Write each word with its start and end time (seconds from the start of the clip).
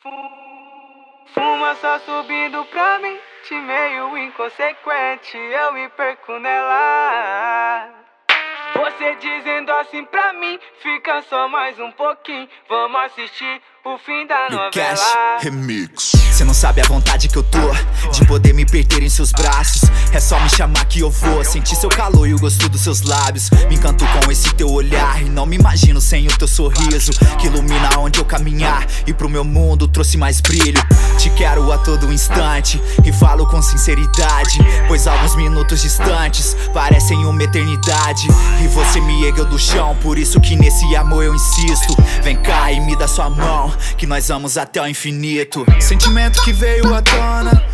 Fuma 0.00 1.74
só 1.80 1.98
subindo 1.98 2.64
pra 2.66 3.00
mim, 3.00 3.18
te 3.48 3.54
meio 3.54 4.16
inconsequente, 4.16 5.36
eu 5.36 5.72
me 5.72 5.88
perco 5.88 6.38
nela. 6.38 7.88
Você 8.76 9.16
dizendo 9.16 9.72
assim 9.72 10.04
pra 10.04 10.34
mim, 10.34 10.56
fica 10.80 11.20
só 11.22 11.48
mais 11.48 11.80
um 11.80 11.90
pouquinho, 11.90 12.48
vamos 12.68 13.00
assistir 13.06 13.60
o 13.84 13.98
fim 13.98 14.24
da 14.28 14.48
novela. 14.48 14.70
Cash 14.70 15.16
Remix. 15.40 16.12
Cê 16.32 16.44
não 16.44 16.54
sabe 16.54 16.80
a 16.80 16.84
vontade 16.84 17.28
que 17.28 17.36
eu 17.36 17.42
tô 17.42 17.58
de 18.12 18.24
me 18.58 18.66
perder 18.66 19.04
em 19.04 19.08
seus 19.08 19.30
braços. 19.30 19.82
É 20.12 20.18
só 20.18 20.40
me 20.40 20.50
chamar 20.50 20.84
que 20.86 20.98
eu 20.98 21.10
vou 21.12 21.44
sentir 21.44 21.76
seu 21.76 21.88
calor 21.88 22.26
e 22.26 22.34
o 22.34 22.38
gosto 22.40 22.68
dos 22.68 22.80
seus 22.80 23.02
lábios. 23.02 23.50
Me 23.68 23.76
encanto 23.76 24.04
com 24.04 24.32
esse 24.32 24.52
teu 24.54 24.68
olhar 24.68 25.22
e 25.22 25.28
não 25.28 25.46
me 25.46 25.54
imagino 25.54 26.00
sem 26.00 26.26
o 26.26 26.36
teu 26.36 26.48
sorriso 26.48 27.12
que 27.38 27.46
ilumina 27.46 27.96
onde 28.00 28.18
eu 28.18 28.24
caminhar 28.24 28.84
e 29.06 29.12
pro 29.12 29.28
meu 29.28 29.44
mundo 29.44 29.86
trouxe 29.86 30.16
mais 30.16 30.40
brilho. 30.40 30.82
Te 31.18 31.30
quero 31.30 31.70
a 31.70 31.78
todo 31.78 32.12
instante 32.12 32.82
e 33.04 33.12
falo 33.12 33.46
com 33.46 33.62
sinceridade, 33.62 34.58
pois 34.88 35.06
alguns 35.06 35.36
minutos 35.36 35.82
distantes 35.82 36.56
parecem 36.74 37.24
uma 37.24 37.44
eternidade. 37.44 38.26
E 38.60 38.66
você 38.66 39.00
me 39.00 39.24
ergueu 39.24 39.44
do 39.44 39.58
chão, 39.58 39.96
por 40.02 40.18
isso 40.18 40.40
que 40.40 40.56
nesse 40.56 40.96
amor 40.96 41.22
eu 41.22 41.32
insisto. 41.32 41.94
Vem 42.24 42.36
cá 42.36 42.72
e 42.72 42.80
me 42.80 42.96
dá 42.96 43.06
sua 43.06 43.30
mão 43.30 43.72
que 43.96 44.04
nós 44.06 44.26
vamos 44.26 44.58
até 44.58 44.82
o 44.82 44.88
infinito. 44.88 45.64
Sentimento 45.78 46.42
que 46.42 46.52
veio 46.52 46.92
à 46.92 47.00
tona, 47.00 47.64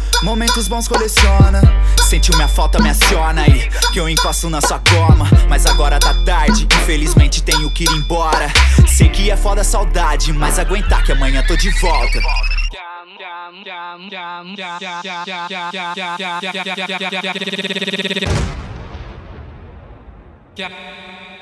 momentos 0.55 0.69
bons 0.69 0.87
coleciona. 0.89 1.61
Sentiu 2.09 2.35
minha 2.37 2.47
falta, 2.47 2.81
me 2.81 2.89
aciona 2.89 3.43
aí, 3.43 3.69
que 3.93 3.99
eu 3.99 4.09
encosto 4.09 4.49
na 4.49 4.61
sua 4.61 4.79
cama. 4.79 5.27
Mas 5.49 5.67
agora 5.67 5.99
tá 5.99 6.15
tarde, 6.25 6.67
infelizmente 6.83 7.43
tenho 7.43 7.69
que 7.71 7.85
ir 7.85 7.91
embora. 7.91 8.49
Sei 8.87 9.09
que 9.09 9.31
é 9.31 9.37
foda 9.37 9.63
a 9.63 9.65
saudade, 9.65 10.33
mas 10.33 10.59
aguentar 10.59 11.03
que 11.03 11.13
amanhã 11.13 11.43
tô 11.47 11.57
de 11.57 11.71
volta. 11.81 12.21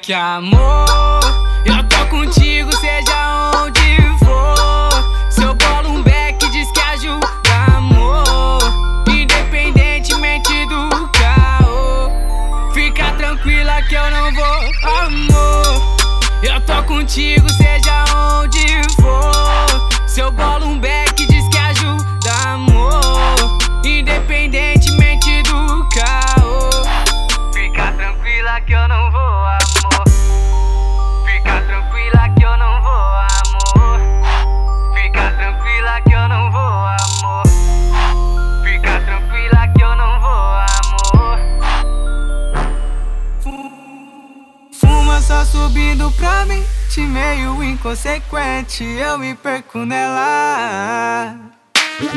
Que 0.01 0.13
amor, 0.15 1.21
eu 1.67 1.89
tô 1.89 2.07
contigo, 2.07 2.75
seja 2.77 2.92
contigo, 17.13 17.47
seja 17.51 17.72
só 45.33 45.45
subindo 45.47 46.13
pra 46.13 46.45
mim 46.45 46.63
meio 47.01 47.63
inconsequente, 47.65 48.85
eu 48.85 49.19
me 49.19 49.35
perco 49.35 49.79
nela. 49.79 51.35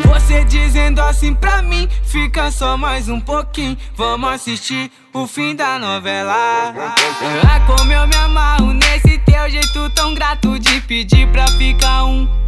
Você 0.05 0.44
dizendo 0.44 0.99
assim 1.02 1.33
pra 1.33 1.61
mim, 1.61 1.88
fica 2.03 2.52
só 2.52 2.75
mais 2.75 3.08
um 3.08 3.21
pouquinho. 3.21 3.77
Vamos 3.95 4.30
assistir 4.30 4.91
o 5.13 5.25
fim 5.27 5.55
da 5.55 5.80
novela. 5.80 6.33
Ah, 6.33 7.59
como 7.65 7.92
eu 7.92 8.05
me 8.05 8.15
amarro 8.15 8.73
nesse 8.73 9.17
teu 9.20 9.49
jeito 9.49 9.89
tão 9.92 10.14
grato 10.14 10.59
de 10.59 10.82
pedir 10.82 11.27
pra 11.32 11.47
ficar 11.47 12.05
um. 12.05 12.45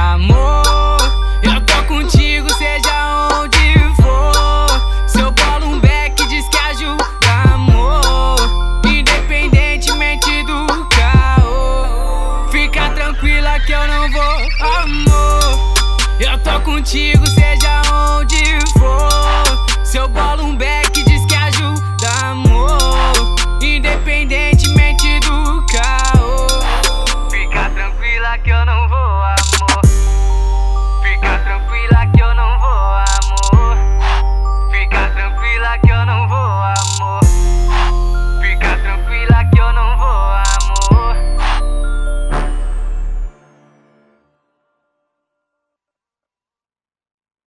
amor. 0.00 0.96
Eu 1.42 1.60
tô 1.62 1.82
contigo, 1.84 2.52
seja 2.54 3.28
onde 3.34 3.78
for. 3.96 5.08
Seu 5.08 5.30
bolo 5.30 5.66
um 5.74 5.80
beck 5.80 6.16
diz 6.28 6.48
que 6.48 6.58
ajuda 6.58 7.04
amor. 7.52 8.36
Independentemente 8.86 10.42
do 10.44 10.66
caô. 10.86 12.48
Fica 12.50 12.90
tranquila 12.90 13.60
que 13.60 13.72
eu 13.72 13.86
não 13.86 14.10
vou, 14.10 14.78
amor. 14.78 15.74
Eu 16.18 16.38
tô 16.38 16.60
contigo, 16.60 17.26
seja 17.26 17.69